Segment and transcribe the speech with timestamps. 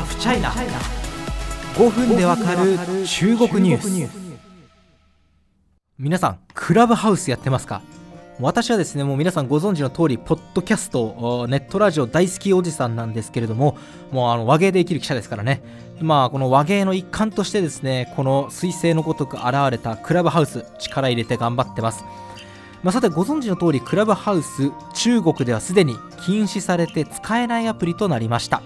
[0.00, 0.50] ハフチャイナ
[1.76, 4.10] 5分でわかる中国ニュース。
[5.98, 7.82] 皆さんクラブハウスやってますか？
[8.40, 13.76] 私はですねもう皆さんご存知の通りポッドキャストネットラジオ大好きおじさんなんですけれども
[14.10, 15.62] もうあの和芸で生きる記者ですからね。
[16.00, 22.06] まあこの和芸の一環としてですねこの彗星のごとく現れたクラブハウス力入れて頑張ってます。
[22.82, 28.62] まあ、さてご存知の通りクラブハウス中国ではすでに禁止されて使えないアプリとなりました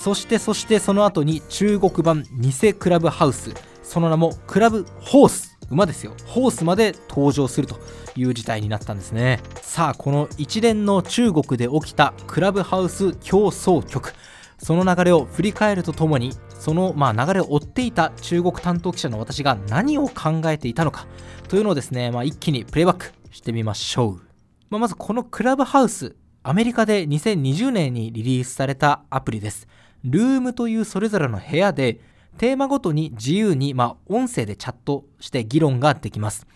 [0.00, 3.52] そしてそしてその後に中国版偽クラブハウス。
[3.82, 5.58] その名もクラブホース。
[5.68, 6.14] 馬ですよ。
[6.24, 7.78] ホースまで登場すると
[8.16, 9.40] いう事態になったんですね。
[9.60, 14.14] さあこの一連の中国で起きたクラブハウス競争局。
[14.56, 21.06] その流れを振り返るとともにそのまあ流れを追っていた中国担当記者の私が何を考えていたのか。
[21.46, 24.22] というのをですね、まあ、一気にプレイバックしてみましょう、
[24.70, 29.68] まあ、まずこのクラブハウスアメリカで2020年にリリースされたアプリです。
[30.04, 32.00] ルームというそれぞれの部屋で
[32.38, 36.46] テーマごとに自由に、まあ、音声でチャットして議論ができます。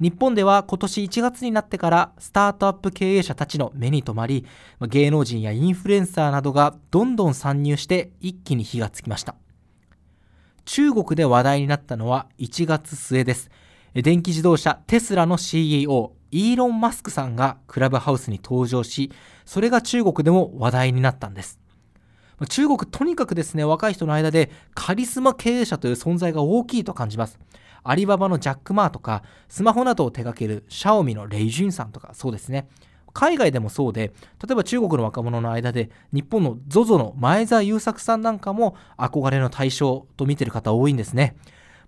[0.00, 4.46] 日本では今年1月になってからスタートアップ経営者たちの目に留まり
[4.80, 9.34] 芸能人やインフルエンサーなどがどんどん参入して一気に火がつきました。
[10.64, 13.50] 中国で話題になったのは1月末です。
[13.94, 19.10] 電気自動車テスラの CEO イーロン・マスクさんがクラブハウスに登場し
[19.46, 21.58] それが中国でも話題になったんです。
[22.46, 27.38] 中国とにかくですね若い人の間でカリスマ経営者という存在が大きいと感じます。
[27.82, 32.68] アリババのジャック・マーとかスマホなどを手掛けるシャオミのレイジュンさんとかそうですね。
[33.14, 34.12] 海外でもそうで
[34.46, 41.36] 例えば中国の若者の間で日本の ZOZO の前澤友作さんなんかも憧れの対象と見てる方多いんですね。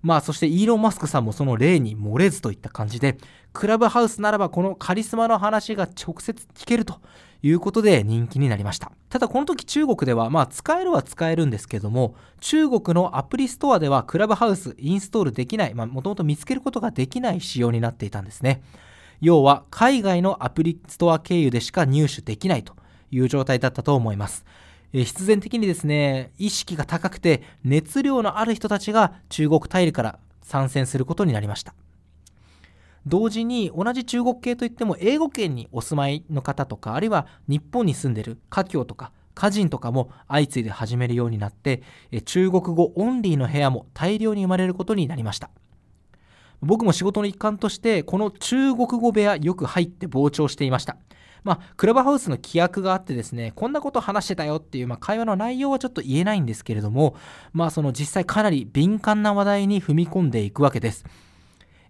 [0.03, 3.19] まあそしてイーロン・マスクさんもその例に漏れずといった感じで
[3.53, 7.01] クラブハウスならばこのカリスマの話が直接聞けると
[7.43, 8.93] いうことで人気になりました。
[9.09, 18.63] ただこの時中国ではまあ使えるは使えるんですけども中国のアプリストアではクラブハウスインストールできないまあもともと見つけることができない仕様になっていたんですね。
[19.21, 22.75] 要は海外のアプリストア経由でしか入手できないと
[23.11, 24.45] いう状態だったと思います。
[24.93, 31.75] 必然的にですね意識が高くて熱量のある人たちが中国大陸から参戦することになりました。
[33.07, 41.83] 同時に同じ中国系といっても英語圏にお住まいの方とかあるいは日本に住んでる華僑とか家人とかも相次いで始めるようになって
[42.27, 45.51] 中国語オンリーの部屋も大量に生まれることになりました。
[46.63, 50.97] 僕も仕事の一環としてこの中国語部屋よく入って傍聴していました
[51.43, 57.17] まあ、クラブハウスの規約があってですね、こんなこと話してたよっていう、まあ、会話の内容はちょっと言えないんですけれども、
[57.55, 61.05] まあ、その実際かなり敏感な話題に踏み込んでいくわけです。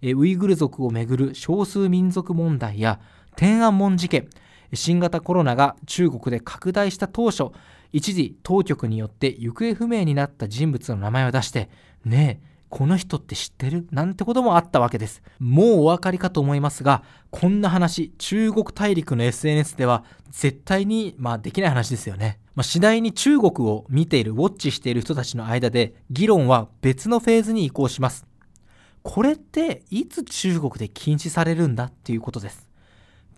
[0.02, 3.00] えウイグル族をめぐる少数民族問題や
[3.36, 4.28] 天安門事件
[4.72, 7.50] 新型コロナが中国で拡大した当初
[7.92, 11.68] 一時当局によって行方不明になった人物の名前を出して
[12.04, 13.86] ねえこの人って知ってる？
[13.90, 28.26] なんてこともあったわけですもうお分かりかと思いますがこんな話中国大陸の SNS では絶対にまあできない話ですよねまあ、次第に中国を見ているウォッチしている人たちの間で議論は別のフェーズに移行します
[29.02, 32.68] これっていつ中国で禁止されるんだっていうことです。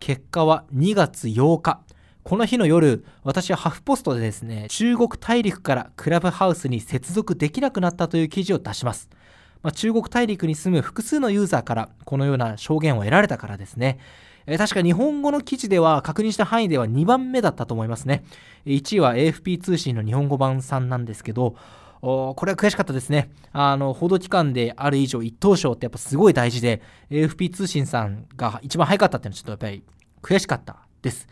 [0.00, 1.81] 結果は2月8日。
[2.25, 9.09] この日の夜、私はハフポストでですね、中国大陸からクラブハウスに接続できなくなったという記事を出します。
[9.62, 13.99] まあ、中国大陸に住む複数のユーザーからこのような証言を得られたからですね。
[14.47, 18.25] え確か日本語の記事では確認した範囲では2番目だったと思いますね。
[18.67, 21.55] 1位は AFP 通信の日本語版さんなんですけど、
[22.01, 23.31] これは悔しかったですね。
[23.53, 29.84] あの、報道機関である以上、一等賞ってやっぱすごい大事で、AFP 通信さんが一番早かったっていうのはちょっとやっぱり
[30.21, 31.28] 悔しかったです。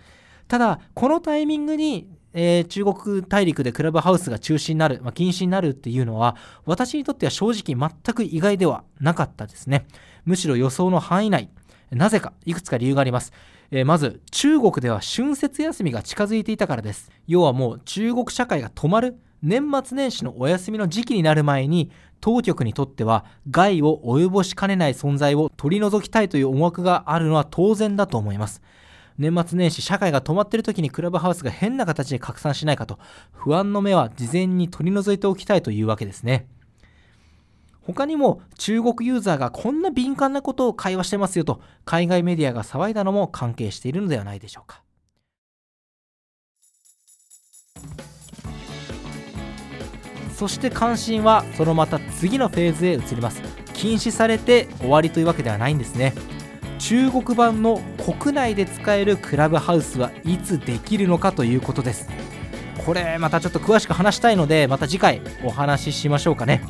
[0.46, 9.86] ただ、このタイミングに、えー、中国大陸でクラブハウスが中止になる、まあ、禁止になるっていうのは、私にとっては正直全く意外ではなかったですね。
[10.24, 11.50] むしろ予想の範囲内。
[11.90, 13.32] なぜか、いくつか理由があります。
[13.70, 17.10] えー、まず、中国では春節休みが近づいていたからです。
[17.26, 21.90] 要はもう中国社会が止まる年末年始のお休みの時期になる前に
[22.20, 28.60] 当局にとっては害を及ぼしかねない存在を取り除きたいという思惑があるのは当然だと思います
[29.20, 32.98] 年末年始社会が止まっている時にクラブハウスが変な形で拡散しないかと
[33.32, 36.48] 不安の目は事前に取り除いておきたいというわけですね。
[37.82, 44.82] 他にも中国ユーザーがこんな敏感なことを会話してますよと海外メディアが騒いだのも関係しているのではないでしょうか。
[50.34, 53.42] そして関心はそのまた次のフェーズへ移ります。
[53.74, 56.14] 禁止されて終わりというわけではないんですね。
[56.80, 57.78] 中国版の
[58.12, 62.08] 国内で使えるクラブハウスはいつできるのかということです。
[62.84, 66.62] これまたちょっと詳しく話したいのでまた次回お話ししましょうかね。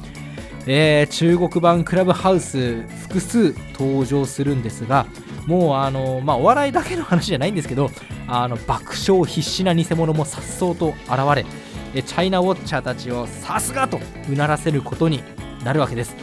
[0.66, 5.06] えー、中国版クラブハウス複数登場するんですが
[5.46, 7.90] もうあの、まあ、お笑いだけの話じゃないんですけど
[8.28, 13.98] あの爆笑必至な偽物もさっそうと現れチャイナウォッチャーたちをさすがと
[14.28, 15.22] うならせることに
[15.64, 16.14] なるわけです、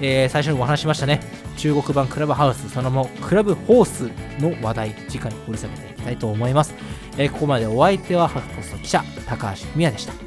[0.00, 1.43] えー、最初にお話しましたね。
[1.56, 4.10] 中国版クラブハウスその後クラブホース
[4.40, 6.74] の話題次回掘り下げていきたいと思います、
[7.16, 10.23] えー、ここまでお相手はハフポスト記者高橋美也でした。